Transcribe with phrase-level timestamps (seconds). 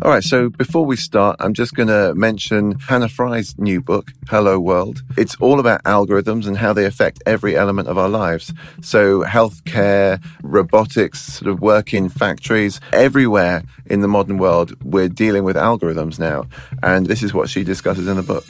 [0.00, 4.12] All right, so before we start, I'm just going to mention Hannah Fry's new book,
[4.28, 5.02] Hello World.
[5.16, 8.52] It's all about algorithms and how they affect every element of our lives.
[8.80, 15.42] So healthcare, robotics, sort of work in factories, everywhere in the modern world, we're dealing
[15.42, 16.44] with algorithms now.
[16.80, 18.44] And this is what she discusses in the book.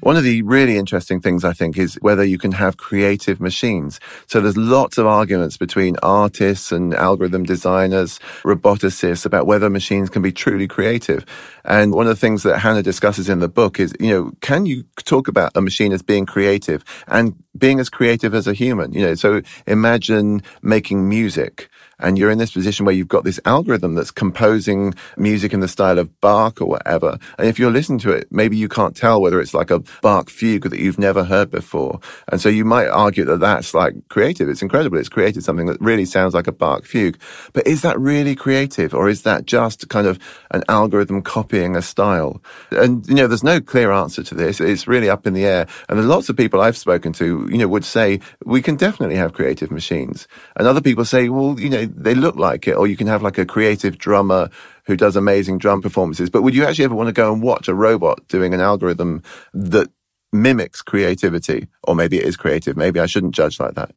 [0.00, 3.98] One of the really interesting things, I think, is whether you can have creative machines.
[4.26, 10.22] So there's lots of arguments between artists and algorithm designers, roboticists about whether machines can
[10.22, 11.24] be truly creative.
[11.64, 14.66] And one of the things that Hannah discusses in the book is, you know, can
[14.66, 18.92] you talk about a machine as being creative and being as creative as a human?
[18.92, 23.40] You know, so imagine making music and you're in this position where you've got this
[23.44, 27.18] algorithm that's composing music in the style of Bach or whatever.
[27.38, 30.28] And if you're listening to it, maybe you can't tell whether it's like a Bach
[30.28, 32.00] fugue that you've never heard before.
[32.28, 34.48] And so you might argue that that's like creative.
[34.48, 34.98] It's incredible.
[34.98, 37.18] It's created something that really sounds like a Bach fugue.
[37.52, 40.18] But is that really creative or is that just kind of
[40.50, 42.42] an algorithm copying a style?
[42.70, 44.60] And, you know, there's no clear answer to this.
[44.60, 45.66] It's really up in the air.
[45.88, 49.16] And there's lots of people I've spoken to, you know, would say we can definitely
[49.16, 50.28] have creative machines.
[50.56, 53.22] And other people say, well, you know, they look like it, or you can have
[53.22, 54.50] like a creative drummer
[54.84, 56.30] who does amazing drum performances.
[56.30, 59.22] But would you actually ever want to go and watch a robot doing an algorithm
[59.54, 59.90] that
[60.32, 61.68] mimics creativity?
[61.84, 62.76] Or maybe it is creative.
[62.76, 63.94] Maybe I shouldn't judge like that.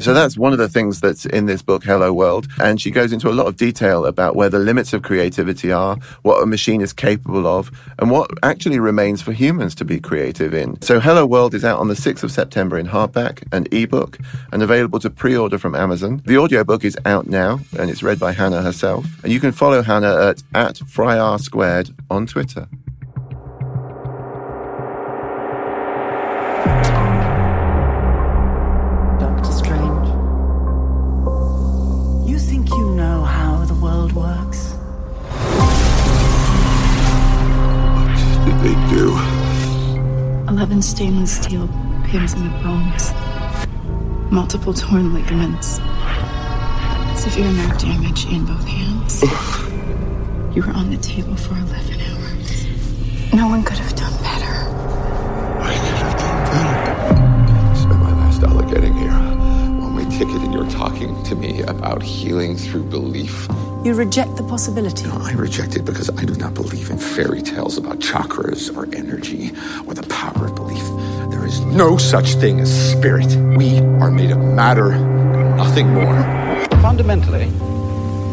[0.00, 2.48] So that's one of the things that's in this book, Hello World.
[2.60, 5.96] And she goes into a lot of detail about where the limits of creativity are,
[6.22, 10.54] what a machine is capable of, and what actually remains for humans to be creative
[10.54, 10.80] in.
[10.82, 14.18] So Hello World is out on the 6th of September in hardback and ebook
[14.52, 16.22] and available to pre-order from Amazon.
[16.24, 19.06] The audiobook is out now and it's read by Hannah herself.
[19.22, 22.68] And you can follow Hannah at, at FryR Squared on Twitter.
[38.64, 39.10] They do?
[40.48, 41.68] Eleven stainless steel
[42.06, 43.12] pins in the bones.
[44.32, 45.80] Multiple torn ligaments.
[47.20, 49.20] Severe nerve damage in both hands.
[50.56, 53.34] you were on the table for 11 hours.
[53.34, 54.54] No one could have done better.
[55.60, 57.76] I could have done better.
[57.76, 59.10] Spent my last dollar getting here.
[59.78, 63.46] One way ticket, and you're talking to me about healing through belief.
[63.84, 65.04] You reject the possibility.
[65.06, 68.86] No, I reject it because I do not believe in fairy tales about chakras or
[68.96, 69.52] energy
[69.86, 70.82] or the power of belief.
[71.30, 73.26] There is no such thing as spirit.
[73.58, 74.98] We are made of matter
[75.56, 76.22] nothing more.
[76.80, 77.46] Fundamentally,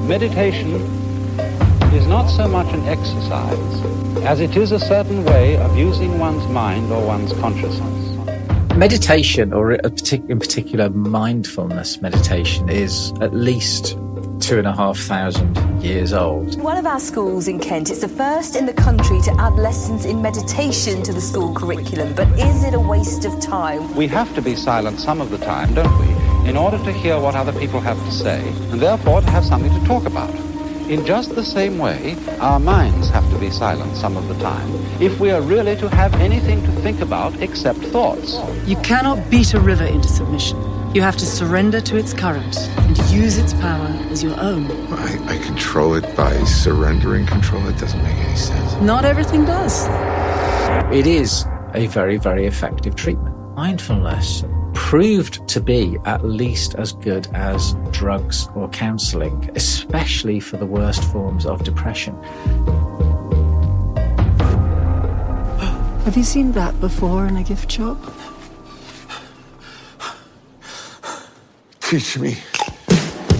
[0.08, 0.76] meditation
[1.94, 3.82] is not so much an exercise
[4.24, 8.78] as it is a certain way of using one's mind or one's consciousness.
[8.78, 13.98] Meditation, or a partic- in particular mindfulness meditation, is at least
[14.41, 16.59] two and a half thousand years old.
[16.62, 20.06] One of our schools in Kent, is the first in the country to add lessons
[20.06, 23.96] in meditation to the school curriculum, but is it a waste of time?
[23.96, 27.19] We have to be silent some of the time, don't we, in order to hear
[27.19, 28.41] what other people have to say,
[28.72, 30.34] and therefore to have something to talk about.
[30.90, 34.70] In just the same way, our minds have to be silent some of the time
[34.99, 38.40] if we are really to have anything to think about except thoughts.
[38.66, 40.71] You cannot beat a river into submission.
[40.93, 44.70] You have to surrender to its current and use its power as your own.
[44.91, 47.66] I, I control it by surrendering control.
[47.70, 48.73] It doesn't make any sense.
[48.82, 49.88] Not everything does.
[50.93, 53.34] It is a very, very effective treatment.
[53.55, 54.43] Mindfulness
[54.73, 61.05] proved to be at least as good as drugs or counseling, especially for the worst
[61.05, 62.22] forms of depression.
[66.03, 67.97] Have you seen that before in a gift shop?
[71.91, 72.38] Teach me.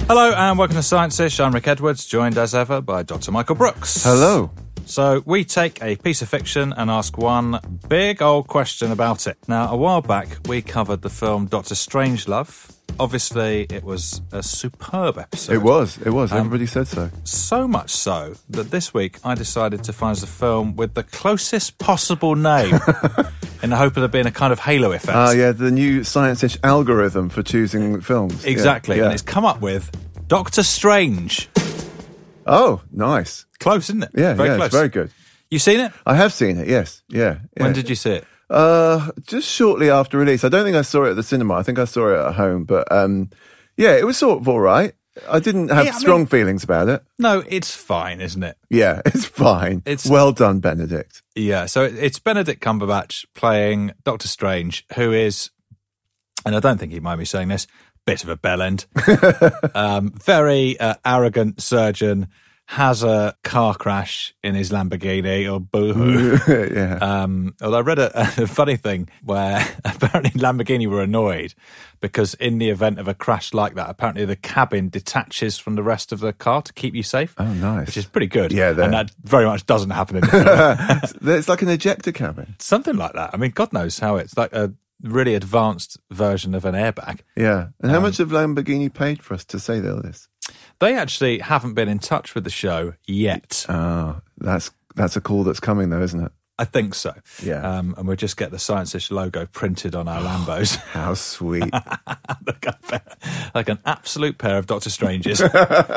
[0.09, 1.39] Hello and welcome to Science Ish.
[1.39, 3.31] I'm Rick Edwards, joined as ever by Dr.
[3.31, 4.03] Michael Brooks.
[4.03, 4.51] Hello.
[4.86, 9.38] So we take a piece of fiction and ask one big old question about it.
[9.48, 12.72] Now, a while back, we covered the film Doctor Strangelove.
[13.00, 15.54] Obviously, it was a superb episode.
[15.54, 15.98] It was.
[16.00, 16.31] It was.
[16.31, 17.10] Um, Everybody said so.
[17.24, 21.78] So much so that this week I decided to find the film with the closest
[21.78, 22.74] possible name
[23.63, 25.16] in the hope of there being a kind of halo effect.
[25.16, 28.44] Ah, yeah, the new science-ish algorithm for choosing films.
[28.44, 28.98] Yeah, Exactly.
[28.98, 29.06] Yeah.
[29.06, 29.89] And it's come up with
[30.28, 31.48] Doctor Strange.
[32.51, 33.45] Oh, nice.
[33.59, 34.12] Close, isn't it?
[34.13, 34.65] Yeah, very yeah, close.
[34.68, 35.09] it's very good.
[35.50, 35.92] You seen it?
[36.06, 36.68] I have seen it.
[36.68, 37.01] Yes.
[37.09, 37.39] Yeah.
[37.57, 37.63] yeah.
[37.63, 38.25] When did you see it?
[38.50, 40.44] Uh, just shortly after release.
[40.44, 41.53] I don't think I saw it at the cinema.
[41.56, 42.65] I think I saw it at home.
[42.65, 43.30] But um,
[43.77, 44.94] yeah, it was sort of all right.
[45.30, 47.03] I didn't have Yeah, I strong mean- feelings about it.
[47.19, 48.57] No, it's fine, isn't it?
[48.69, 49.81] Yeah, it's fine.
[49.86, 51.21] It's- well done, Benedict.
[51.36, 55.50] Yeah, so it's Benedict Cumberbatch playing Doctor Strange, who is,
[56.45, 57.68] and I don't think he'd mind me saying this,
[58.06, 58.86] bit of a bellend,
[59.75, 62.27] um, very uh, arrogant surgeon,
[62.75, 66.38] has a car crash in his Lamborghini, or boohoo.
[66.73, 66.95] yeah.
[67.01, 71.53] Um, although I read a, a funny thing where apparently Lamborghini were annoyed
[72.00, 75.83] because in the event of a crash like that, apparently the cabin detaches from the
[75.83, 77.35] rest of the car to keep you safe.
[77.38, 77.88] Oh, nice.
[77.88, 78.53] Which is pretty good.
[78.53, 81.29] Yeah, they're- and that very much doesn't happen in the film.
[81.38, 82.56] it's like an ejector cabin.
[82.59, 83.31] Something like that.
[83.33, 84.73] I mean, God knows how it's like a
[85.03, 87.19] really advanced version of an airbag.
[87.35, 87.68] Yeah.
[87.81, 90.29] And how Um, much have Lamborghini paid for us to say all this?
[90.81, 93.68] They actually haven't been in touch with the show yet.
[93.69, 96.31] Oh, that's that's a call that's coming though, isn't it?
[96.57, 97.13] I think so.
[97.42, 97.62] Yeah.
[97.62, 100.75] Um, and we'll just get the Science-ish logo printed on our Lambos.
[100.94, 101.72] How sweet.
[102.89, 103.01] There.
[103.56, 105.42] like an absolute pair of Doctor Strangers.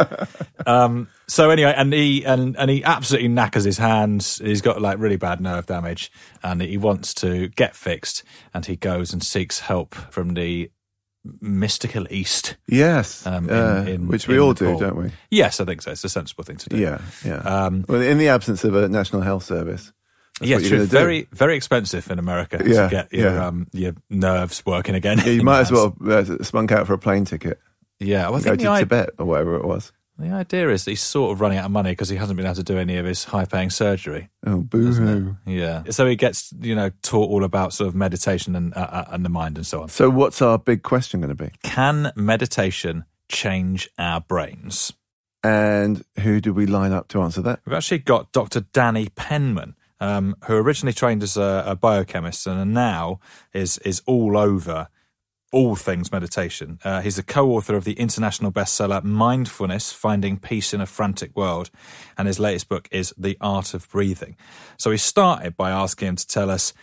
[0.66, 4.38] um, so anyway, and he and, and he absolutely knackers his hands.
[4.38, 8.22] He's got like really bad nerve damage, and he wants to get fixed.
[8.52, 10.70] And he goes and seeks help from the
[11.40, 12.56] mystical East.
[12.68, 13.26] yes.
[13.26, 14.80] Um, in- uh, in- which we all do, Nepal.
[14.80, 15.10] don't we?
[15.30, 15.90] Yes, I think so.
[15.92, 16.76] It's a sensible thing to do.
[16.76, 17.00] Yeah.
[17.24, 17.36] Yeah.
[17.38, 19.92] Um, well, in the absence of a national health service.
[20.40, 20.86] Yeah, what it's you're true.
[20.86, 20.98] gonna do.
[20.98, 23.46] Very, very expensive in America Yeah, to get your yeah.
[23.46, 25.18] um, your nerves working again.
[25.18, 27.60] Yeah, you might as well uh, spunk out for a plane ticket.
[28.00, 29.92] Yeah, well, I Go think to i- Tibet or whatever it was.
[30.18, 32.46] The idea is that he's sort of running out of money because he hasn't been
[32.46, 34.28] able to do any of his high-paying surgery.
[34.46, 35.36] Oh, boo hoo.
[35.44, 39.04] Yeah, so he gets you know taught all about sort of meditation and uh, uh,
[39.08, 39.88] and the mind and so on.
[39.88, 41.50] So, what's our big question going to be?
[41.62, 44.92] Can meditation change our brains?
[45.42, 47.60] And who do we line up to answer that?
[47.66, 48.60] We've actually got Dr.
[48.60, 53.20] Danny Penman, um, who originally trained as a, a biochemist and now
[53.52, 54.88] is is all over
[55.54, 56.80] all things meditation.
[56.82, 61.70] Uh, he's a co-author of the international bestseller Mindfulness: Finding Peace in a Frantic World,
[62.18, 64.36] and his latest book is The Art of Breathing.
[64.76, 66.74] So we started by asking him to tell us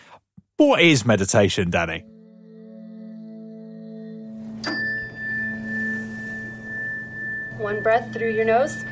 [0.56, 2.06] what is meditation, Danny.
[7.58, 8.86] One breath through your nose.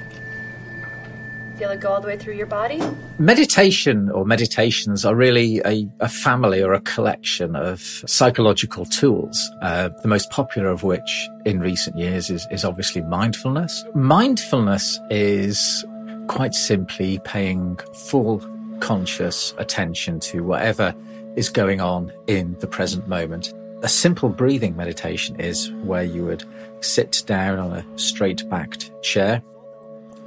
[1.60, 2.82] Feel it go all the way through your body.
[3.18, 9.90] Meditation or meditations are really a, a family or a collection of psychological tools, uh,
[10.02, 13.84] the most popular of which in recent years is, is obviously mindfulness.
[13.94, 15.84] Mindfulness is
[16.30, 18.40] quite simply paying full
[18.80, 20.96] conscious attention to whatever
[21.36, 23.54] is going on in the present moment.
[23.84, 26.46] A simple breathing meditation is where you would
[26.80, 29.44] sit down on a straight backed chair,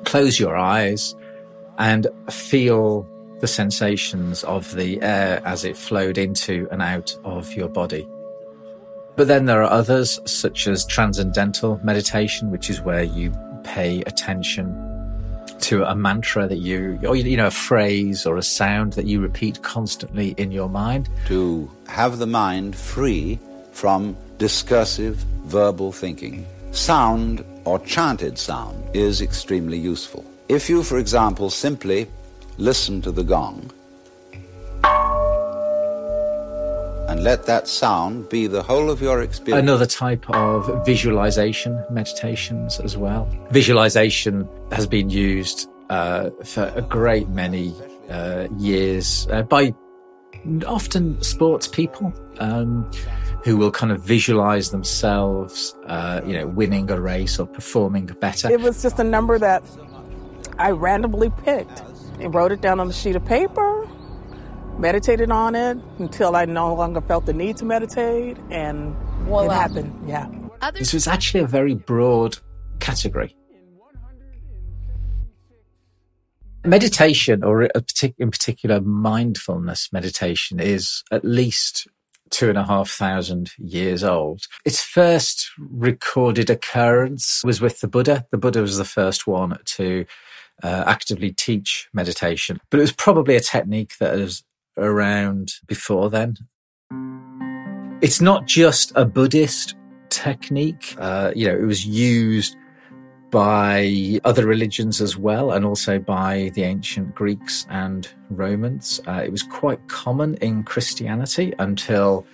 [0.05, 1.15] close your eyes,
[1.79, 3.07] and feel
[3.41, 8.07] the sensations of the air as it flowed into and out of your body.
[9.17, 13.33] But then there are others, such as transcendental meditation, which is where you
[13.65, 14.89] pay attention
[15.61, 19.21] to a mantra that you, or you know, a phrase or a sound that you
[19.21, 21.09] repeat constantly in your mind.
[21.27, 23.39] to have the mind free
[23.73, 26.47] from discursive verbal thinking.
[26.73, 30.25] Sound or chanted sound is extremely useful.
[30.49, 32.09] If you, for example, simply
[32.59, 33.71] listen to the gong
[37.09, 39.63] and let that sound be the whole of your experience.
[39.63, 43.29] Another type of visualization meditations as well.
[43.51, 47.75] Visualization has been used uh, for a great many
[48.09, 49.75] uh, years uh, by
[50.67, 52.91] often sports people um,
[53.45, 58.51] who will kind of visualize themselves, uh, you know, winning a race or performing better.
[58.51, 59.63] It was just a number that
[60.63, 61.83] I randomly picked
[62.21, 63.89] and wrote it down on a sheet of paper,
[64.79, 69.47] meditated on it until I no longer felt the need to meditate, and Voila.
[69.47, 70.09] it happened.
[70.09, 70.29] Yeah.
[70.75, 72.39] This was actually a very broad
[72.79, 73.35] category.
[76.65, 81.89] Meditation, or a partic- in particular mindfulness meditation, is at least
[82.31, 84.47] two and a half thousand years old.
[84.65, 88.27] Its first recorded occurrence was with the Buddha.
[88.31, 90.07] The Buddha was the first one to
[90.63, 94.45] uh, actively teach meditation, but it was probably a technique that was
[94.77, 96.37] around before then.
[98.01, 99.75] It's not just a Buddhist
[100.09, 100.97] technique.
[100.99, 102.57] Uh, you know, it was used
[103.31, 109.01] by other religions as well, and also by the ancient Greeks and Romans.
[109.09, 112.27] Uh, it was quite common in Christianity until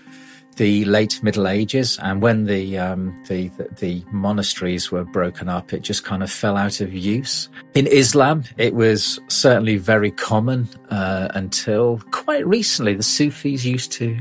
[0.58, 5.72] the late Middle Ages, and when the, um, the, the the monasteries were broken up,
[5.72, 7.48] it just kind of fell out of use.
[7.74, 12.94] In Islam, it was certainly very common uh, until quite recently.
[12.94, 14.18] The Sufis used to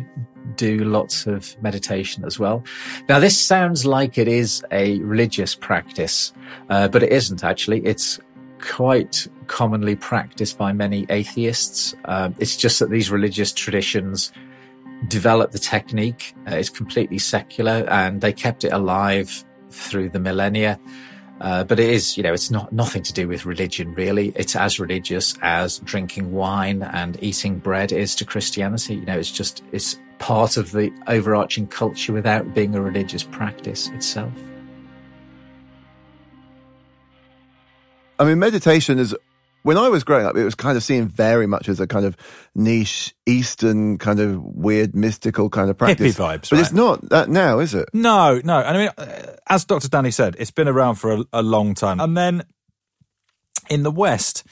[0.56, 2.64] do lots of meditation as well.
[3.10, 6.34] Now, this sounds like it is a religious practice,
[6.70, 7.86] uh, but it isn't actually.
[7.86, 8.20] It's
[8.60, 11.96] quite commonly practiced by many atheists.
[12.06, 14.32] Um, it's just that these religious traditions
[15.08, 16.36] developed the technique.
[16.48, 20.80] Uh, it's completely secular and they kept it alive through the millennia.
[21.40, 24.34] Uh, but it is, you know, it's not nothing to do with religion, really.
[24.36, 28.96] It's as religious as drinking wine and eating bread is to Christianity.
[28.96, 33.88] You know, it's just, it's part of the overarching culture without being a religious practice
[33.90, 34.34] itself.
[38.20, 39.16] I mean, meditation is
[39.68, 42.06] when I was growing up, it was kind of seen very much as a kind
[42.06, 42.16] of
[42.56, 46.16] niche Eastern kind of weird mystical kind of practice.
[46.16, 46.62] Hippie vibes, but right?
[46.62, 47.90] it's not that now, is it?
[47.92, 48.60] No, no.
[48.60, 49.90] And I mean, uh, as Dr.
[49.90, 52.00] Danny said, it's been around for a, a long time.
[52.00, 52.46] And then
[53.70, 54.46] in the West,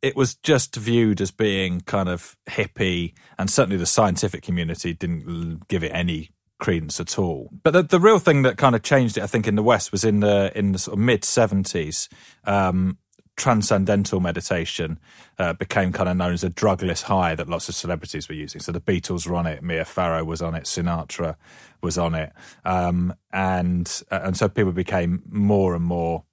[0.00, 5.68] it was just viewed as being kind of hippie, and certainly the scientific community didn't
[5.68, 7.50] give it any credence at all.
[7.62, 9.92] But the, the real thing that kind of changed it, I think, in the West
[9.92, 12.08] was in the in the sort of mid seventies.
[12.44, 12.96] Um,
[13.36, 14.98] transcendental meditation
[15.38, 18.60] uh, became kind of known as a drugless high that lots of celebrities were using.
[18.60, 21.36] So the Beatles were on it, Mia Farrow was on it, Sinatra
[21.82, 22.32] was on it,
[22.64, 26.24] um, and uh, and so people became more and more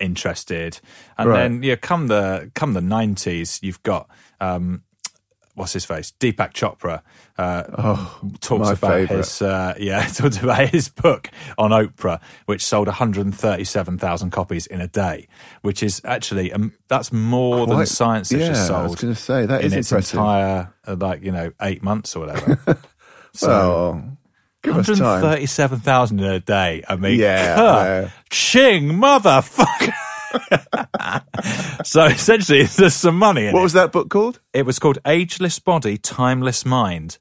[0.00, 0.80] interested.
[1.18, 1.38] And Right.
[1.42, 4.08] then yeah, come the come the nineties, you've got.
[4.40, 4.82] Um,
[5.54, 6.12] What's his face?
[6.18, 7.02] Deepak Chopra
[7.38, 9.18] uh, Oh, talks about favourite.
[9.18, 14.88] his uh, yeah talks about his book on Oprah, which sold 137,000 copies in a
[14.88, 15.28] day,
[15.62, 19.00] which is actually um, that's more than Science yeah, Fiction I was sold.
[19.00, 20.18] gonna say, that in is its impressive.
[20.18, 22.78] entire uh, like you know eight months or whatever.
[23.42, 24.16] Well,
[24.62, 26.84] give 137,000 in a day.
[26.88, 28.10] I mean, yeah.
[28.30, 29.92] ching, motherfucker.
[31.84, 33.64] so essentially, there's some money in What it.
[33.64, 34.40] was that book called?
[34.52, 37.18] It was called Ageless Body, Timeless Mind,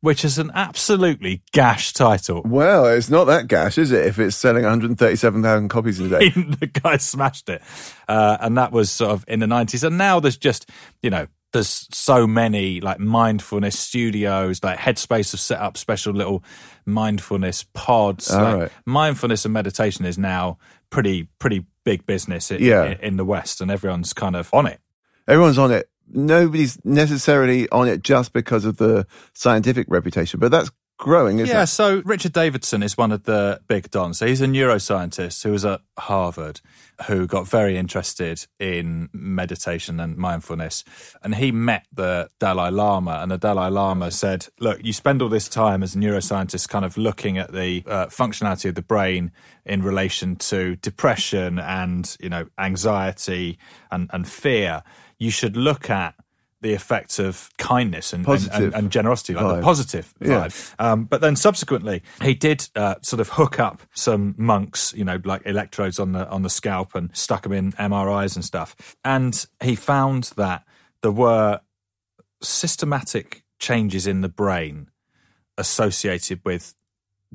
[0.00, 2.42] which is an absolutely gash title.
[2.44, 4.06] Well, it's not that gash, is it?
[4.06, 6.28] If it's selling 137,000 copies a day.
[6.30, 7.62] the guy smashed it.
[8.08, 9.84] Uh, and that was sort of in the 90s.
[9.84, 10.68] And now there's just,
[11.02, 16.42] you know, there's so many like mindfulness studios, like Headspace have set up special little
[16.86, 18.30] mindfulness pods.
[18.30, 18.72] All Like, right.
[18.86, 20.56] Mindfulness and meditation is now
[20.88, 22.84] pretty, pretty big business in, Yeah.
[22.84, 24.80] in, in the West, and everyone's kind of on it.
[25.28, 25.88] Everyone's on it.
[26.08, 30.70] Nobody's necessarily on it just because of the scientific reputation, but that's
[31.02, 31.66] growing, isn't yeah, it?
[31.66, 34.18] so Richard Davidson is one of the big dons.
[34.18, 36.60] So he's a neuroscientist who was at Harvard,
[37.08, 40.84] who got very interested in meditation and mindfulness.
[41.24, 45.28] And he met the Dalai Lama, and the Dalai Lama said, Look, you spend all
[45.28, 49.32] this time as a neuroscientist kind of looking at the uh, functionality of the brain
[49.66, 53.58] in relation to depression and, you know, anxiety
[53.90, 54.84] and, and fear.
[55.18, 56.14] You should look at
[56.62, 59.56] the effects of kindness and, and, and, and generosity, like vibe.
[59.56, 60.46] the positive Yeah.
[60.46, 60.74] vibe.
[60.78, 65.20] Um, but then subsequently, he did uh, sort of hook up some monks, you know,
[65.24, 68.96] like electrodes on the on the scalp and stuck them in MRIs and stuff.
[69.04, 70.64] And he found that
[71.02, 71.60] there were
[72.42, 74.88] systematic changes in the brain
[75.58, 76.74] associated with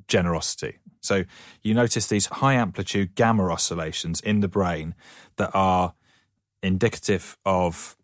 [0.08, 0.78] generosity.
[1.02, 1.24] So
[1.64, 4.96] you notice these high amplitude gamma oscillations in the brain
[5.38, 5.94] that are
[6.64, 7.96] indicative of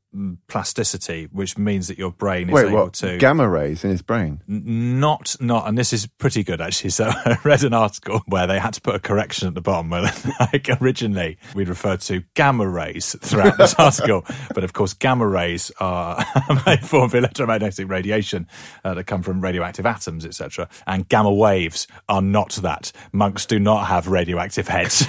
[0.48, 2.94] plasticity, which means that your brain is Wait, able what?
[2.94, 4.42] to Gamma rays in his brain.
[4.48, 6.92] Not not and this is pretty good actually.
[6.92, 9.90] So i read an article where they had to put a correction at the bottom
[9.90, 10.04] where
[10.40, 14.26] like originally we'd referred to gamma rays throughout this article.
[14.54, 18.48] But of course gamma rays are a form of electromagnetic radiation
[18.84, 22.92] uh, that come from radioactive atoms etc and gamma waves are not that.
[23.12, 25.06] Monks do not have radioactive heads.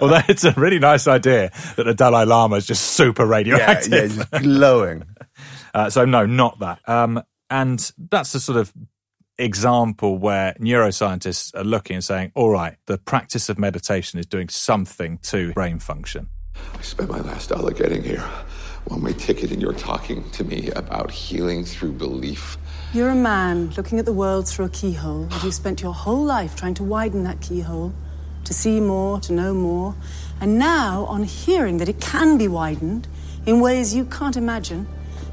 [0.00, 3.97] Although it's a really nice idea that the dalai lama is just super Yeah, radioactive
[4.02, 5.04] yeah, just glowing.
[5.74, 6.80] uh, so no, not that.
[6.88, 8.72] Um, and that's the sort of
[9.38, 14.48] example where neuroscientists are looking and saying, all right, the practice of meditation is doing
[14.48, 16.28] something to brain function.
[16.76, 18.24] I spent my last dollar getting here.
[18.86, 22.56] One way ticket, and you're talking to me about healing through belief.
[22.94, 26.24] You're a man looking at the world through a keyhole, and you've spent your whole
[26.24, 27.92] life trying to widen that keyhole,
[28.44, 29.94] to see more, to know more.
[30.40, 33.06] And now, on hearing that it can be widened
[33.46, 34.86] in ways you can't imagine,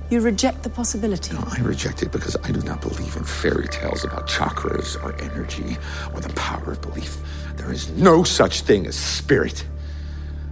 [0.10, 1.34] you reject the possibility.
[1.34, 5.20] No, I reject it because I do not believe in fairy tales about chakras or
[5.22, 5.78] energy
[6.14, 7.18] or the power of belief.
[7.56, 9.66] There is no such thing as spirit.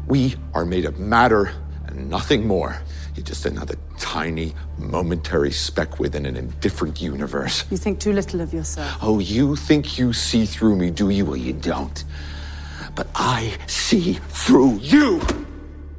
[0.07, 1.51] We are made of matter
[1.86, 2.77] and nothing more.
[3.15, 7.63] You're just another tiny, momentary speck within an indifferent universe.
[7.69, 8.98] You think too little of yourself.
[9.01, 11.25] Oh, you think you see through me, do you?
[11.25, 12.03] Well, you don't.
[12.95, 15.22] But I see through you.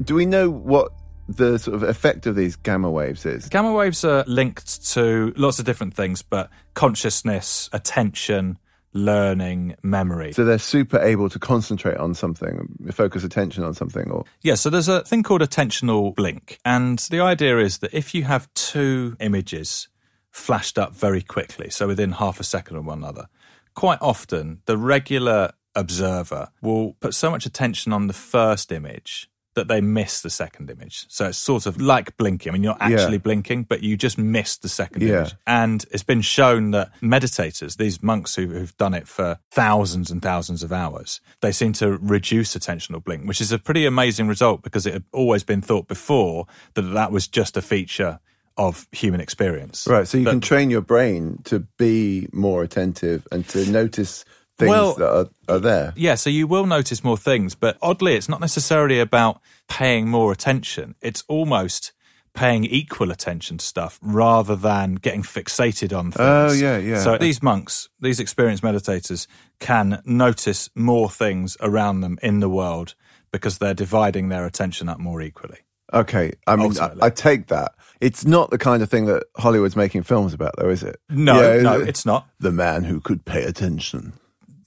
[0.02, 0.92] Do we know what
[1.28, 3.49] the sort of effect of these gamma waves is?
[3.49, 8.59] Gamma waves are linked to lots of different things, but consciousness, attention,
[8.95, 10.33] learning, memory.
[10.33, 14.71] So they're super able to concentrate on something, focus attention on something, or Yeah, so
[14.71, 16.59] there's a thing called attentional blink.
[16.64, 19.88] And the idea is that if you have two images
[20.31, 23.26] flashed up very quickly, so within half a second of one another,
[23.75, 29.68] quite often the regular observer will put so much attention on the first image that
[29.68, 31.06] they miss the second image.
[31.08, 32.50] So it's sort of like blinking.
[32.50, 33.18] I mean, you're actually Yeah.
[33.18, 35.08] blinking, but you just missed the second Yeah.
[35.20, 35.34] image.
[35.46, 40.20] And it's been shown that meditators, these monks who, who've done it for thousands and
[40.20, 44.62] thousands of hours, they seem to reduce attentional blink, which is a pretty amazing result
[44.62, 48.18] because it had always been thought before that that was just a feature
[48.56, 49.84] of human experience.
[49.88, 50.06] right.
[50.06, 54.25] So you That- can train your brain to be more attentive and to notice
[54.58, 55.92] things Well- that are, are there.
[55.96, 60.32] Yeah, so you will notice more things, but oddly, it's not necessarily about paying more
[60.32, 60.94] attention.
[61.00, 61.92] It's almost
[62.34, 66.62] paying equal attention to stuff rather than getting fixated on oh, things.
[66.62, 66.99] Oh, yeah, yeah.
[66.99, 69.26] So these monks, these experienced meditators,
[69.61, 72.94] can notice more things around them in the world
[73.30, 75.58] because they're dividing their attention up more equally.
[75.92, 77.73] Okay, I mean, I, I take that.
[78.00, 80.96] It's not the kind of thing that Hollywood's making films about, though, is it?
[81.08, 82.26] No, Yeah, no, it's not.
[82.40, 84.14] The man who could pay attention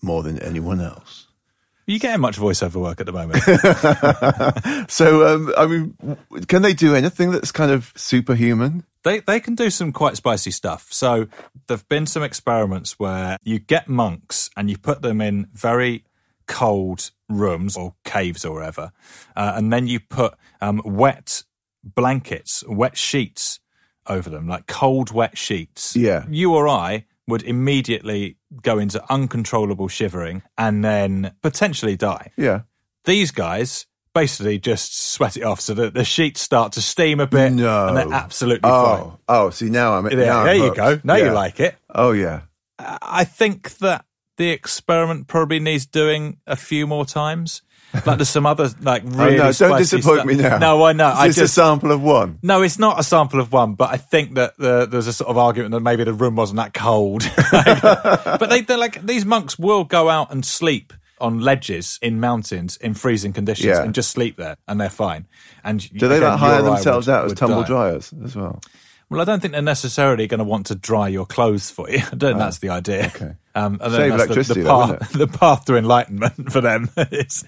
[0.02, 1.28] more than anyone else.
[1.88, 3.44] Are you getting much voiceover work at the moment?
[4.90, 8.84] So, um, I mean, can they do anything that's kind of superhuman?
[9.04, 10.88] They they can do some quite spicy stuff.
[10.92, 11.28] So
[11.68, 16.04] there've been some experiments where you get monks and you put them in very
[16.48, 18.92] cold rooms or caves or wherever,
[19.36, 21.44] uh, and then you put um, wet
[21.84, 23.60] blankets, wet sheets
[24.08, 25.96] over them, like cold wet sheets.
[25.96, 26.26] Yeah.
[26.30, 32.32] you or I would immediately go into uncontrollable shivering and then potentially die.
[32.38, 32.62] Yeah.
[33.06, 37.28] These guys basically just sweat it off so that the sheets start to steam a
[37.28, 37.88] bit No.
[37.88, 39.04] and they're absolutely oh, fine.
[39.04, 40.06] Oh, oh, see, now I'm.
[40.06, 41.00] There, now I'm there you go.
[41.04, 41.26] Now Yeah.
[41.26, 41.76] you like it.
[41.94, 42.42] Oh, yeah.
[42.80, 44.06] I think that
[44.38, 47.62] the experiment probably needs doing a few more times.
[48.06, 50.26] Like there's some other like Oh, really no, don't disappoint stuff.
[50.26, 50.58] me now.
[50.60, 51.10] No, I know.
[51.10, 52.38] Is I this just a sample of one?
[52.44, 55.30] no, it's not a sample of one, but I think that the, there's a sort
[55.30, 57.24] of argument that maybe the room wasn't that cold.
[57.52, 62.78] but they, they're like these monks will go out and sleep on ledges in mountains
[62.78, 63.82] in freezing conditions Yeah.
[63.84, 65.26] and just sleep there, and they're fine.
[65.64, 68.14] And Do they again, like hire you or I themselves would- out as tumble dryers
[68.24, 68.62] as well?
[69.10, 72.00] Well, I don't think they're necessarily going to want to dry your clothes for you.
[72.12, 73.06] I don't think that's the idea.
[73.16, 73.36] okay.
[73.56, 77.44] Um, and Save electricity the, though, the, path, the path to enlightenment for them is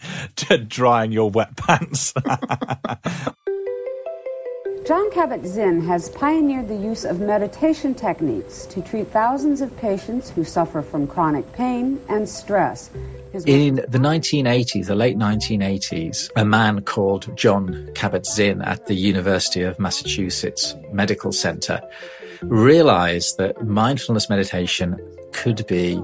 [0.67, 2.13] drying your wet pants.
[4.89, 10.43] John Kabat-Zinn has pioneered the use of meditation techniques to treat thousands of patients who
[10.43, 12.89] suffer from chronic pain and stress.
[13.45, 19.78] In the 1980s, the late 1980s, a man called John Kabat-Zinn at the University of
[19.78, 21.80] Massachusetts Medical Center
[22.41, 24.97] realized that mindfulness meditation
[25.34, 26.02] could be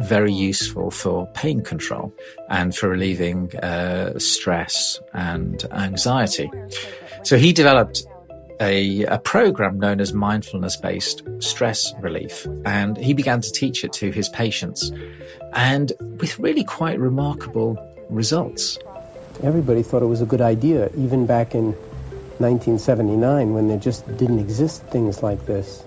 [0.00, 2.12] very useful for pain control
[2.50, 6.50] and for relieving uh, stress and anxiety.
[7.22, 8.04] So he developed
[8.60, 12.46] a, a program known as mindfulness based stress relief.
[12.64, 14.92] And he began to teach it to his patients
[15.54, 18.78] and with really quite remarkable results.
[19.42, 21.72] Everybody thought it was a good idea, even back in
[22.38, 25.84] 1979 when there just didn't exist things like this.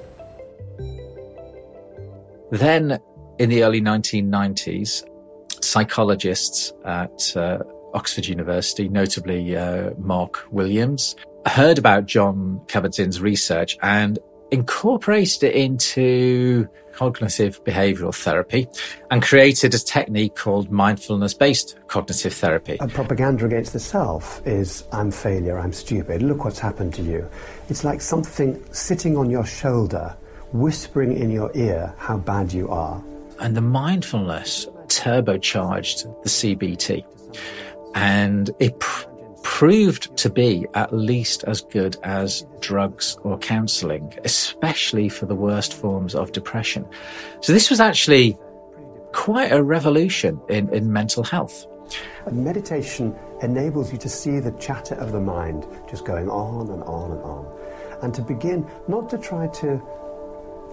[2.52, 3.00] Then
[3.40, 5.04] in the early 1990s,
[5.62, 7.60] psychologists at uh,
[7.98, 11.16] Oxford University, notably uh, Mark Williams,
[11.48, 14.20] heard about John Kabat-Zinn's research and
[14.52, 18.68] incorporated it into cognitive behavioral therapy
[19.10, 22.78] and created a technique called mindfulness based cognitive therapy.
[22.80, 27.28] A propaganda against the self is I'm failure, I'm stupid, look what's happened to you.
[27.68, 30.16] It's like something sitting on your shoulder,
[30.54, 33.04] whispering in your ear how bad you are.
[33.40, 37.04] And the mindfulness turbocharged the CBT.
[37.98, 39.08] And it pr-
[39.42, 45.74] proved to be at least as good as drugs or counseling, especially for the worst
[45.74, 46.88] forms of depression.
[47.42, 48.38] So this was actually
[49.14, 51.66] quite a revolution in, in mental health.
[52.28, 56.84] And meditation enables you to see the chatter of the mind just going on and
[56.84, 57.48] on and on.
[58.04, 59.82] And to begin not to try to,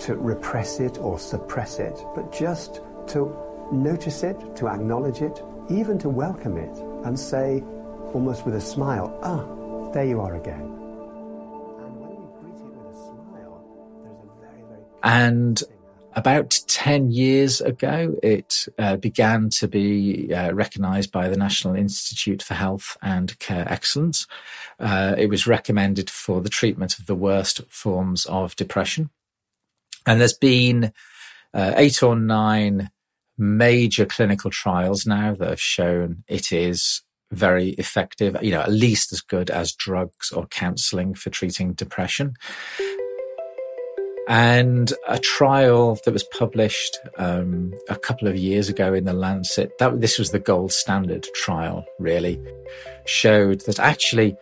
[0.00, 3.34] to repress it or suppress it, but just to
[3.72, 7.62] notice it, to acknowledge it, even to welcome it and say,
[8.12, 10.70] almost with a smile, ah, there you are again.
[15.02, 15.62] And
[16.16, 22.42] about 10 years ago, it uh, began to be uh, recognized by the National Institute
[22.42, 24.26] for Health and Care Excellence.
[24.78, 29.10] Uh, it was recommended for the treatment of the worst forms of depression.
[30.06, 30.92] And there's been
[31.52, 32.90] uh, eight or nine
[33.36, 39.12] major clinical trials now that have shown it is very effective, you know, at least
[39.12, 42.34] as good as drugs or counseling for treating depression.
[44.26, 49.76] And a trial that was published um, a couple of years ago in the Lancet,
[49.78, 52.40] that this was the gold standard trial, really,
[53.04, 54.34] showed that actually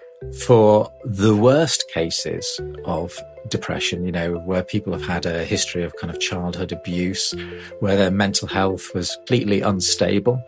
[0.46, 5.94] for the worst cases of depression, you know, where people have had a history of
[5.96, 7.34] kind of childhood abuse,
[7.80, 10.42] where their mental health was completely unstable.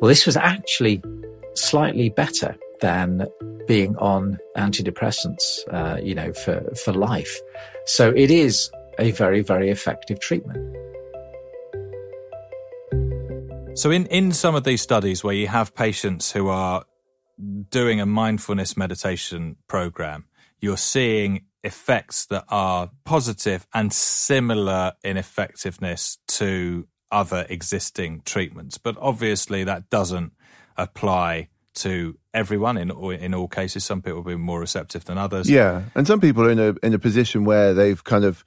[0.00, 1.02] Well, this was actually
[1.54, 3.26] slightly better than
[3.66, 7.38] being on antidepressants, uh, you know, for, for life.
[7.86, 10.76] So it is a very, very effective treatment.
[13.74, 16.84] So in, in some of these studies where you have patients who are
[17.70, 20.26] doing a mindfulness meditation program,
[20.60, 28.78] you're seeing effects that are positive and similar in effectiveness to other existing treatments.
[28.78, 30.32] But obviously that doesn't
[30.76, 33.84] apply to everyone in in all cases.
[33.84, 35.48] Some people will be more receptive than others.
[35.48, 38.44] Yeah, and some people are in a in a position where they've kind of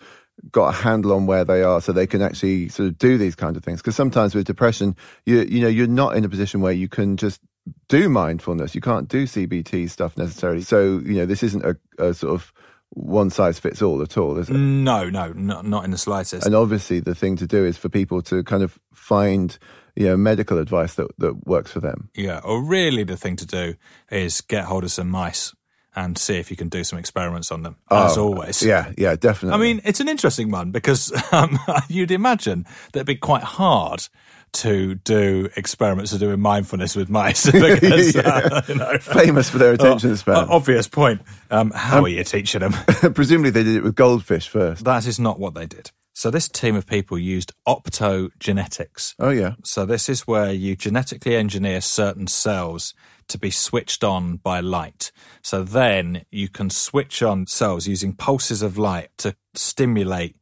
[0.51, 3.35] got a handle on where they are, so they can actually sort of do these
[3.35, 3.81] kinds of things.
[3.81, 4.95] Because sometimes with depression,
[5.25, 7.39] you you know you're not in a position where you can just
[7.87, 8.75] do mindfulness.
[8.75, 10.61] You can't do CBT stuff necessarily.
[10.61, 12.51] So you know this isn't a, a sort of
[12.95, 14.53] one size fits all at all, is it?
[14.53, 16.45] No, no, not, not in the slightest.
[16.45, 19.57] And obviously, the thing to do is for people to kind of find
[19.95, 22.09] you know medical advice that that works for them.
[22.15, 23.75] Yeah, or really, the thing to do
[24.11, 25.53] is get hold of some mice
[25.95, 27.77] and see if you can do some experiments on them.
[27.89, 29.57] Oh, as always, yeah, yeah, definitely.
[29.57, 34.07] I mean, it's an interesting one because um, you'd imagine that it'd be quite hard
[34.53, 38.21] to do experiments of doing mindfulness with mice because, yeah.
[38.21, 40.35] uh, you know, famous for their attention uh, span.
[40.49, 41.21] obvious point.
[41.51, 42.73] Um, how um, are you teaching them?
[43.13, 44.85] presumably, they did it with goldfish first.
[44.85, 45.91] That is not what they did.
[46.15, 49.15] So this team of people used optogenetics.
[49.19, 49.55] Oh yeah.
[49.63, 52.93] So this is where you genetically engineer certain cells
[53.29, 55.11] to be switched on by light.
[55.41, 60.35] So then you can switch on cells using pulses of light to stimulate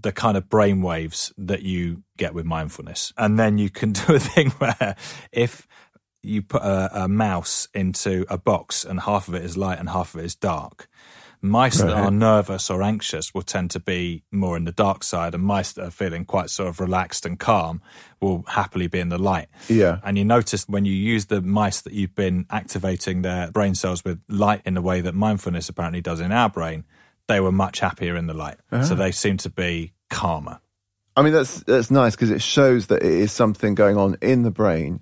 [0.00, 3.12] the kind of brain waves that you get with mindfulness.
[3.16, 4.96] And then you can do a thing where
[5.32, 5.66] if
[6.22, 9.88] you put a, a mouse into a box and half of it is light and
[9.88, 10.88] half of it is dark,
[11.40, 11.88] Mice right.
[11.88, 15.44] that are nervous or anxious will tend to be more in the dark side, and
[15.44, 17.80] mice that are feeling quite sort of relaxed and calm
[18.20, 19.48] will happily be in the light.
[19.68, 20.00] Yeah.
[20.02, 24.04] And you notice when you use the mice that you've been activating their brain cells
[24.04, 26.84] with light in the way that mindfulness apparently does in our brain,
[27.28, 28.56] they were much happier in the light.
[28.72, 28.84] Uh-huh.
[28.84, 30.60] So they seem to be calmer.
[31.16, 34.42] I mean, that's that's nice because it shows that it is something going on in
[34.42, 35.00] the brain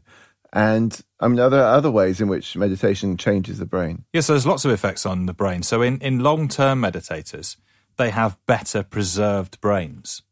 [0.56, 4.04] and I mean, are there other ways in which meditation changes the brain?
[4.14, 5.62] Yes, so there's lots of effects on the brain.
[5.62, 7.56] So in, in long term meditators,
[7.98, 10.22] they have better preserved brains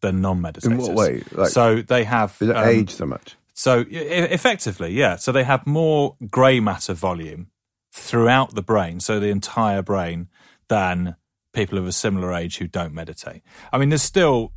[0.00, 0.70] than non meditators.
[0.70, 1.22] In what way?
[1.32, 2.38] Like, so they have.
[2.38, 3.34] They um, age so much.
[3.54, 5.16] So effectively, yeah.
[5.16, 7.48] So they have more grey matter volume
[7.92, 10.28] throughout the brain, so the entire brain,
[10.68, 11.16] than
[11.52, 13.42] people of a similar age who don't meditate.
[13.72, 14.52] I mean, there's still,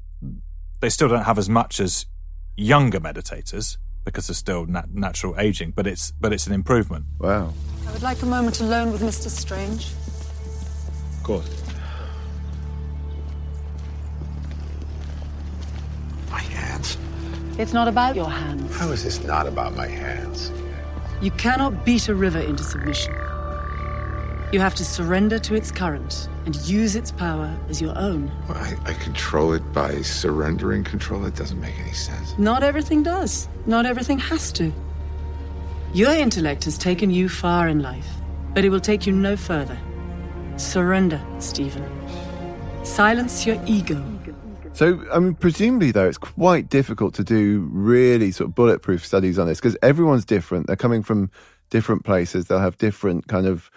[0.80, 2.06] they still don't have as much as
[2.56, 7.06] younger meditators because there's still nat- natural aging, but it's but it's an improvement.
[7.20, 7.54] Wow.
[7.88, 9.30] I would like a moment alone with Mr.
[9.30, 9.92] Strange.
[11.18, 11.64] Of course.
[16.30, 16.98] My hands.
[17.58, 18.76] It's not about your hands.
[18.76, 20.52] How is this not about my hands?
[21.22, 23.16] You cannot beat a river into submission.
[24.52, 28.32] You have to surrender to its current and use its power as your own.
[28.48, 31.26] Well, I, I, control it by surrendering control.
[31.26, 32.38] It doesn't make any sense.
[32.38, 33.50] Not everything does.
[33.66, 34.72] Not everything has to.
[35.94, 38.08] Your intellect has taken you far in life,
[38.54, 39.78] but it will take you no further.
[40.58, 41.84] Surrender, Stephen.
[42.84, 44.04] Silence your ego.
[44.74, 49.40] So, I mean, presumably, though, it's quite difficult to do really sort of bulletproof studies
[49.40, 50.68] on this because everyone's different.
[50.68, 51.32] They're coming from
[51.70, 53.72] different places, they'll have different kind of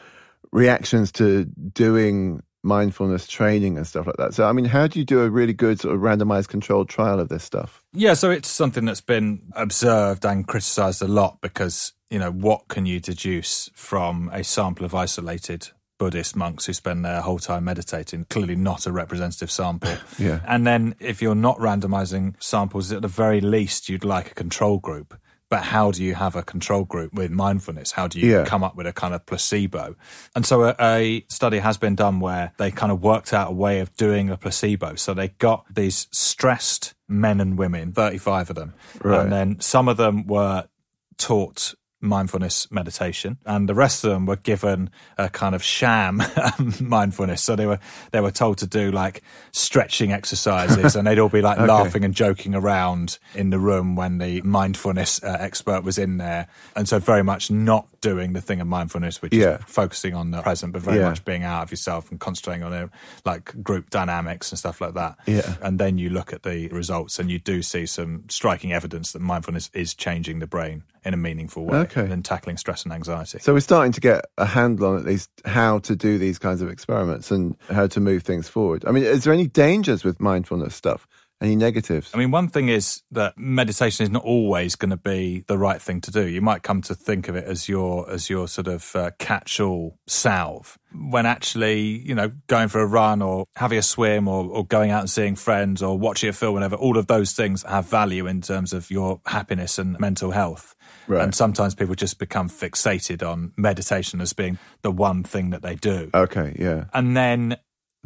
[0.52, 4.34] reactions to doing mindfulness training and stuff like that.
[4.34, 7.20] So, I mean, how do you do a really good sort of randomized controlled trial
[7.20, 7.82] of this stuff?
[7.92, 12.68] Yeah, so it's something that's been observed and criticized a lot because, you know, what
[12.68, 17.64] can you deduce from a sample of isolated Buddhist monks who spend their whole time
[17.64, 18.26] meditating?
[18.28, 19.96] Clearly not a representative sample.
[20.18, 20.40] Yeah.
[20.46, 24.78] And then if you're not randomizing samples, at the very least, you'd like a control
[24.78, 25.16] group.
[25.50, 27.92] But how do you have a control group with mindfulness?
[27.92, 28.44] How do you Yeah.
[28.44, 29.96] come up with a kind of placebo?
[30.36, 33.54] And so a, a study has been done where they kind of worked out a
[33.54, 34.96] way of doing a placebo.
[34.96, 38.74] So they got these stressed men and women, 35 of them.
[39.02, 39.20] Right.
[39.22, 40.68] And then some of them were
[41.16, 46.22] taught mindfulness meditation and the rest of them were given a kind of sham
[46.80, 47.78] mindfulness so they were
[48.12, 51.66] they were told to do like stretching exercises and they'd all be like Okay.
[51.66, 56.46] laughing and joking around in the room when the mindfulness uh, expert was in there
[56.76, 59.58] and so very much not doing the thing of mindfulness which Yeah.
[59.58, 61.08] is focusing on the present but very Yeah.
[61.08, 62.90] much being out of yourself and concentrating on it
[63.24, 65.56] like group dynamics and stuff like that Yeah.
[65.62, 69.20] and then you look at the results and you do see some striking evidence that
[69.22, 72.06] mindfulness is changing the brain in a meaningful way Okay.
[72.10, 73.38] and tackling stress and anxiety.
[73.40, 76.60] So we're starting to get a handle on at least how to do these kinds
[76.60, 78.84] of experiments and how to move things forward.
[78.86, 81.06] I mean, is there any dangers with mindfulness stuff?
[81.40, 82.10] Any negatives?
[82.12, 85.80] I mean, one thing is that meditation is not always going to be the right
[85.80, 86.26] thing to do.
[86.26, 89.96] You might come to think of it as your as your sort of uh, catch-all
[90.08, 94.66] salve, when actually, you know, going for a run or having a swim or, or
[94.66, 97.86] going out and seeing friends or watching a film, whatever, all of those things have
[97.86, 100.74] value in terms of your happiness and mental health.
[101.06, 101.22] Right.
[101.22, 105.76] And sometimes people just become fixated on meditation as being the one thing that they
[105.76, 106.10] do.
[106.12, 106.86] Okay, yeah.
[106.92, 107.58] And then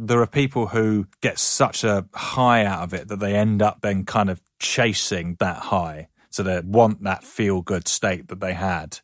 [0.06, 3.80] there are people who get such a high out of it that they end up
[3.82, 6.08] then kind of chasing that high.
[6.30, 8.98] So they want that feel good state that they had.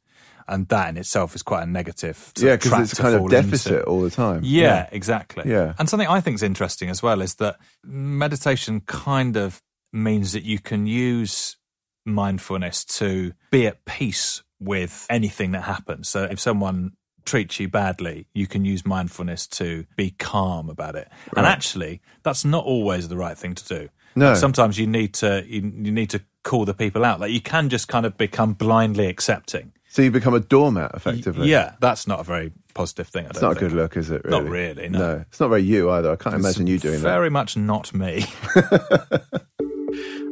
[0.48, 2.32] And that in itself is quite a negative.
[2.38, 3.84] Yeah, because it's to kind of deficit into.
[3.84, 4.40] all the time.
[4.42, 5.44] Yeah, exactly.
[5.48, 5.74] Yeah.
[5.78, 10.44] And something I think is interesting as well is that meditation kind of means that
[10.44, 11.58] you can use
[12.06, 16.08] mindfulness to be at peace with anything that happens.
[16.08, 16.92] So if someone
[17.28, 21.08] treats you badly, you can use mindfulness to be calm about it.
[21.36, 23.88] And actually, that's not always the right thing to do.
[24.16, 24.34] No.
[24.34, 27.20] Sometimes you need to you, you need to call the people out.
[27.20, 29.72] Like you can just kind of become blindly accepting.
[29.90, 31.48] So you become a doormat, effectively.
[31.48, 33.24] Yeah, that's not a very positive thing.
[33.26, 34.22] I It's don't not a good look, is it?
[34.28, 34.74] Not really?
[34.74, 35.24] really, no.
[35.28, 36.12] It's not very you either.
[36.12, 37.08] I can't It's imagine you doing that.
[37.08, 38.24] Very much not me.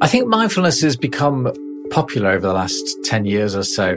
[0.02, 1.52] I think mindfulness has become
[1.90, 3.96] popular over the last 10 years or so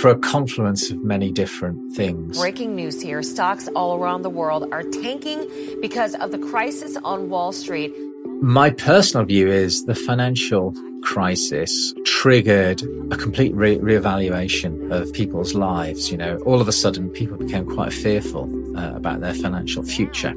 [0.00, 2.38] for a confluence of many different things.
[2.38, 5.48] Breaking news here stocks all around the world are tanking
[5.80, 7.92] because of the crisis on Wall Street.
[8.40, 16.10] My personal view is the financial crisis triggered a complete re- reevaluation of people's lives.
[16.10, 20.34] You know, all of a sudden, people became quite fearful uh, about their financial future.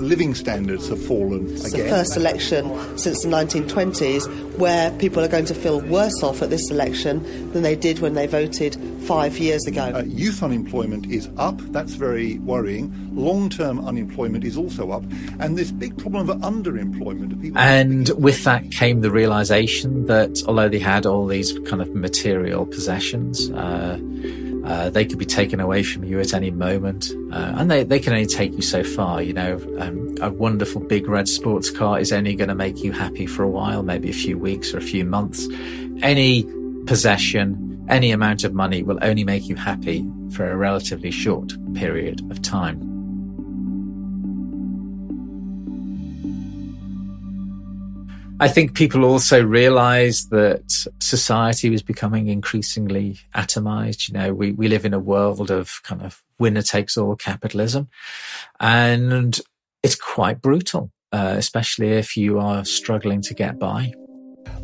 [0.00, 1.84] Living standards have fallen It's again.
[1.84, 6.50] the first election since the 1920s where people are going to feel worse off at
[6.50, 9.92] this election than they did when they voted five years ago.
[9.94, 11.58] Uh, youth unemployment is up.
[11.72, 12.92] That's very worrying.
[13.12, 15.02] Long-term unemployment is also up,
[15.38, 17.40] and this big problem of underemployment.
[17.40, 21.94] People And with that came the realization that although they had all these kind of
[21.94, 23.98] material possessions, uh,
[24.70, 27.10] uh, they could be taken away from you at any moment.
[27.32, 29.20] Uh, and they, they can only take you so far.
[29.20, 32.92] You know, um, a wonderful big red sports car is only going to make you
[32.92, 35.48] happy for a while, maybe a few weeks or a few months.
[36.02, 36.44] Any
[36.86, 42.20] possession, any amount of money will only make you happy for a relatively short period
[42.30, 42.99] of time.
[48.40, 54.08] I think people also realized that society was becoming increasingly atomized.
[54.08, 57.90] You know, we, we live in a world of kind of winner takes all capitalism
[58.58, 59.38] and
[59.82, 63.92] it's quite brutal, uh, especially if you are struggling to get by.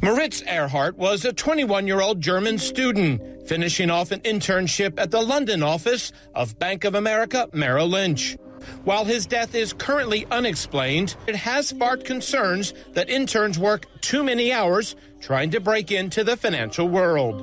[0.01, 5.21] Moritz Erhardt was a 21 year old German student finishing off an internship at the
[5.21, 8.39] London office of Bank of America Merrill Lynch.
[8.85, 14.53] While his death is currently unexplained, it has sparked concerns that interns work too many
[14.53, 17.41] hours trying to break into the financial world.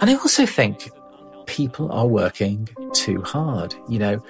[0.00, 0.90] And I also think
[1.46, 3.74] people are working too hard.
[3.88, 4.24] You know,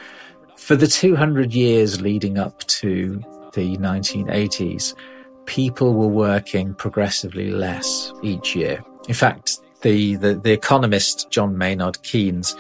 [0.56, 4.94] for the 200 years leading up to the 1980s,
[5.46, 8.82] people were working progressively less each year.
[9.08, 12.54] In fact, the, the, the economist John Maynard Keynes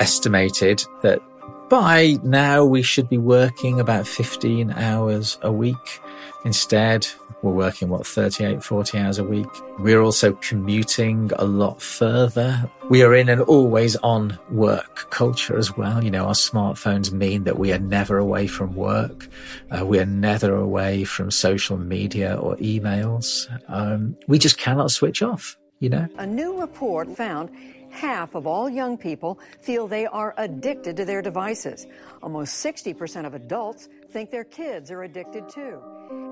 [0.00, 1.20] estimated that
[1.68, 6.00] by now we should be working about 15 hours a week.
[6.44, 7.06] Instead,
[7.42, 9.46] we're working, what, 38, 40 hours a week.
[9.78, 12.70] We're also commuting a lot further.
[12.88, 16.02] We are in an always on work culture as well.
[16.02, 19.28] You know, our smartphones mean that we are never away from work.
[19.70, 23.46] Uh, we are never away from social media or emails.
[23.68, 26.08] Um, we just cannot switch off, you know?
[26.18, 27.50] A new report found
[27.96, 31.86] half of all young people feel they are addicted to their devices.
[32.22, 35.80] Almost 60% of adults think their kids are addicted too.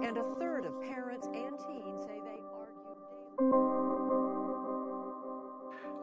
[0.02, 2.84] And a third of parents and teens say they argue.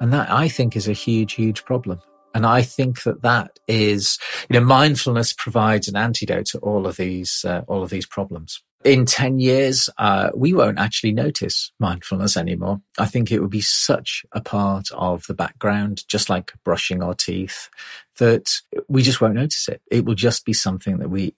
[0.02, 2.02] And that I think is a huge, huge problem.
[2.34, 4.18] And I think that that is,
[4.50, 8.64] you know, mindfulness provides an antidote to all of these, uh, all of these problems.
[8.84, 12.82] In 10 years, uh, we won't actually notice mindfulness anymore.
[12.98, 17.14] I think it would be such a part of the background, just like brushing our
[17.14, 17.70] teeth,
[18.18, 18.52] that
[18.88, 19.84] we just won't notice it.
[19.92, 21.36] It will just be something that we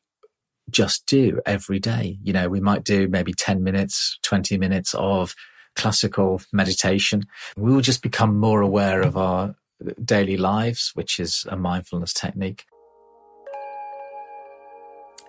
[0.69, 2.17] just do every day.
[2.23, 5.35] You know, we might do maybe 10 minutes, 20 minutes of
[5.75, 7.23] classical meditation.
[7.57, 9.55] We will just become more aware of our
[10.03, 12.63] daily lives, which is a mindfulness technique.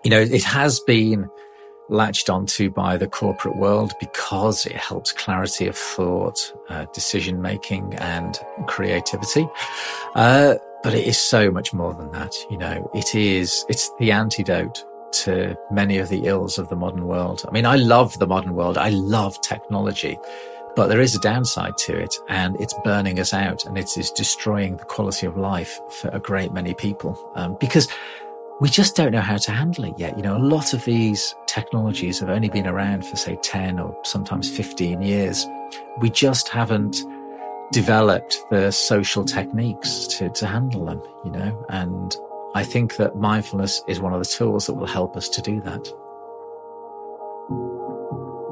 [0.04, 1.28] You know, it has been
[1.88, 7.94] latched onto by the corporate world because it helps clarity of thought, uh, decision making,
[7.94, 9.48] and creativity.
[10.14, 12.34] Uh, but it is so much more than that.
[12.50, 17.06] You know, it is, it's the antidote to many of the ills of the modern
[17.06, 17.44] world.
[17.48, 18.76] I mean, I love the modern world.
[18.76, 20.18] I love technology,
[20.76, 24.10] but there is a downside to it and it's burning us out and it is
[24.10, 27.18] destroying the quality of life for a great many people.
[27.36, 27.88] Um, because
[28.60, 30.16] we just don't know how to handle it yet.
[30.16, 33.96] You know, a lot of these technologies have only been around for say 10 or
[34.04, 35.46] sometimes 15 years.
[36.00, 37.02] We just haven't
[37.72, 42.14] developed the social techniques to, to handle them, you know, and
[42.54, 45.60] I think that mindfulness is one of the tools that will help us to do
[45.62, 45.86] that.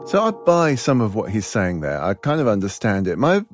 [0.08, 2.02] So I buy some of what he's saying there.
[2.02, 3.16] I kind of understand it.
[3.16, 3.44] My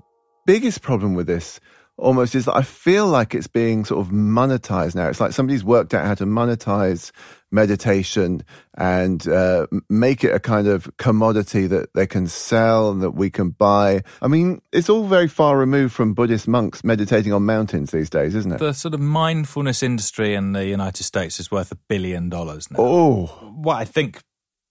[0.46, 1.61] biggest problem with this
[1.98, 5.08] almost is that I feel like it's being sort of monetized now.
[5.08, 7.11] It's like somebody's worked out how to monetize
[7.50, 8.44] meditation
[8.76, 13.30] and uh, make it a kind of commodity that they can sell and that we
[13.30, 14.02] can buy.
[14.22, 18.34] I mean, it's all very far removed from Buddhist monks meditating on mountains these days,
[18.34, 18.58] isn't it?
[18.58, 22.78] The sort of mindfulness industry in the United States is worth a billion dollars now.
[22.80, 23.26] Oh.
[23.56, 24.20] What I think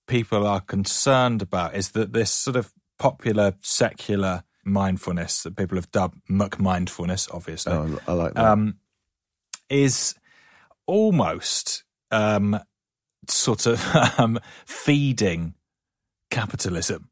[0.07, 5.91] people are concerned about is that this sort of popular secular mindfulness that people have
[5.91, 7.73] dubbed McMindfulness, obviously.
[7.73, 8.45] Oh, I like that.
[8.45, 8.77] Um,
[9.69, 10.15] is
[10.85, 12.59] almost um,
[13.27, 13.83] sort of
[14.17, 15.55] um, feeding
[16.29, 17.09] capitalism.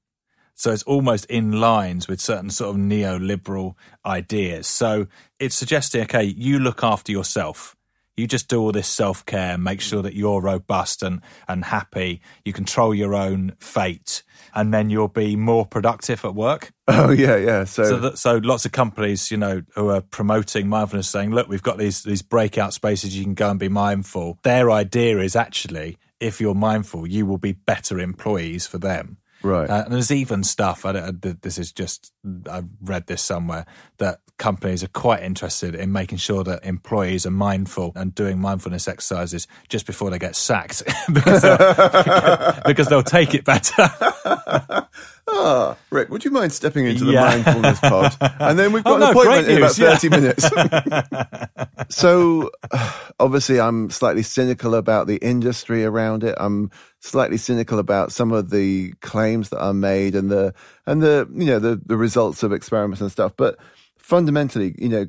[0.56, 4.68] So it's almost in lines with certain sort of neoliberal ideas.
[4.68, 7.76] So it's suggesting, okay, you look after yourself.
[8.18, 12.22] You just do all this self care, make sure that you're robust and, and happy.
[12.46, 14.24] You control your own fate,
[14.54, 16.72] and then you'll be more productive at work.
[16.88, 17.64] Oh yeah, yeah.
[17.64, 21.48] So so, that, so lots of companies, you know, who are promoting mindfulness, saying, "Look,
[21.48, 23.18] we've got these these breakout spaces.
[23.18, 27.40] You can go and be mindful." Their idea is actually, if you're mindful, you will
[27.40, 29.18] be better employees for them.
[29.46, 29.70] Right.
[29.70, 30.86] Uh, and there's even stuff.
[30.86, 32.12] I, I, this is just
[32.50, 33.66] I've read this somewhere
[34.00, 38.88] that companies are quite interested in making sure that employees are mindful and doing mindfulness
[38.88, 43.88] exercises just before they get sacked because, they'll, because they'll take it better.
[45.28, 47.24] Ah, Rick, would you mind stepping into the Yeah.
[47.24, 48.16] mindfulness pod?
[48.40, 50.16] And then we've got Oh, an no, appointment in about 30 yeah.
[50.16, 51.96] minutes.
[51.96, 52.52] so,
[53.20, 56.36] obviously, I'm slightly cynical about the industry around it.
[56.38, 56.70] I'm
[57.06, 60.54] slightly cynical about some of the claims that are made and the,
[60.86, 63.34] and the, you know, the, the results of experiments and stuff.
[63.38, 63.58] But
[63.98, 65.06] fundamentally, you know,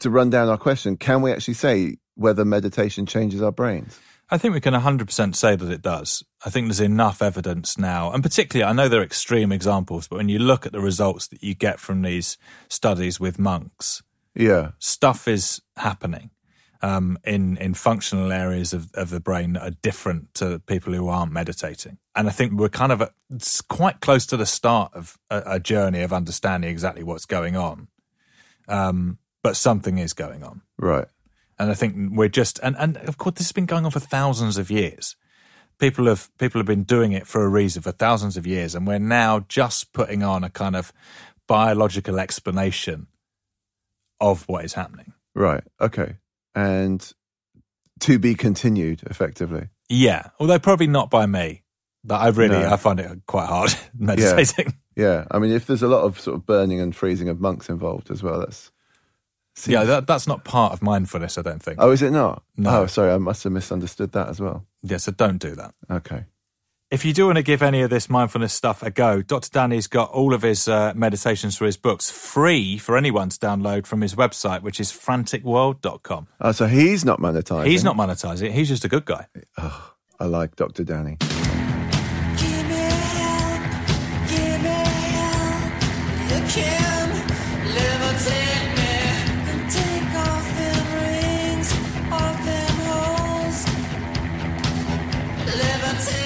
[0.00, 4.00] to run down our question, can we actually say whether meditation changes our brains?
[4.30, 6.24] I think we can 100% say that it does.
[6.44, 10.30] I think there's enough evidence now, and particularly, I know they're extreme examples, but when
[10.30, 14.02] you look at the results that you get from these studies with monks,
[14.34, 14.70] Yeah.
[14.78, 16.30] stuff is happening
[16.82, 21.08] um, in in functional areas of, of the brain that are different to people who
[21.08, 21.98] aren't meditating.
[22.14, 25.60] And I think we're kind of it's quite close to the start of a, a
[25.60, 27.88] journey of understanding exactly what's going on.
[28.68, 30.62] Um, but something is going on.
[30.78, 31.06] Right.
[31.58, 34.00] And I think we're just and, and of course this has been going on for
[34.00, 35.16] thousands of years.
[35.78, 38.86] People have people have been doing it for a reason for thousands of years, and
[38.86, 40.92] we're now just putting on a kind of
[41.46, 43.06] biological explanation
[44.20, 45.12] of what is happening.
[45.34, 45.64] Right.
[45.80, 46.16] Okay.
[46.54, 47.12] And
[48.00, 49.68] to be continued, effectively.
[49.88, 51.62] Yeah, although probably not by me.
[52.04, 52.68] But I really No.
[52.72, 54.74] I find it quite hard meditating.
[54.96, 55.24] Yeah.
[55.30, 58.10] I mean, if there's a lot of sort of burning and freezing of monks involved
[58.10, 58.72] as well, that's
[59.66, 61.78] Yeah, that, that's not part of mindfulness, I don't think.
[61.80, 62.42] Oh, is it not?
[62.56, 62.82] No.
[62.82, 64.66] Oh, sorry, I must have misunderstood that as well.
[64.82, 65.74] Yeah, so don't do that.
[65.90, 66.24] Okay.
[66.92, 69.48] If you do want to give any of this mindfulness stuff a go, Dr.
[69.48, 73.86] Danny's got all of his uh, meditations for his books free for anyone to download
[73.86, 76.28] from his website, which is franticworld.com.
[76.38, 77.66] Oh, so he's not monetizing.
[77.68, 79.26] He's not monetizing, he's just a good guy.
[79.56, 80.84] Oh, I like Dr.
[80.84, 81.16] Danny.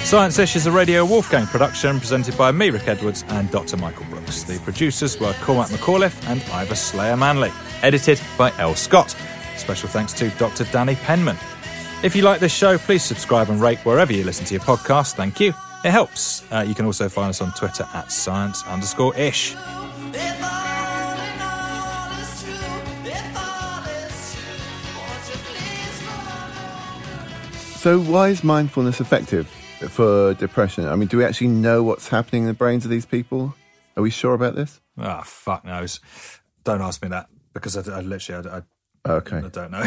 [0.07, 3.77] Science Ish is a Radio Wolfgang production presented by me, Rick Edwards, and Dr.
[3.77, 4.45] Michael Brooks.
[4.45, 7.51] The producers were Cormac McAuliffe and Ivor Slayer Manley.
[7.83, 8.77] Edited by L.
[8.77, 9.17] Scott.
[9.57, 10.63] Special thanks to Dr.
[10.67, 11.37] Danny Penman.
[12.05, 15.15] If you like this show, please subscribe and rate wherever you listen to your podcast.
[15.15, 15.49] Thank you.
[15.85, 16.45] It helps.
[16.53, 19.57] Uh, you can also find us on Twitter at science underscore ish.
[27.81, 29.51] So, why is mindfulness effective
[29.89, 30.87] for depression?
[30.87, 33.55] I mean, do we actually know what's happening in the brains of these people?
[33.97, 34.81] Are we sure about this?
[34.99, 36.01] Ah, fuck knows.
[36.65, 38.63] Don't ask me that because I, I literally I, I,
[39.09, 39.37] Okay.
[39.39, 39.85] I don't know.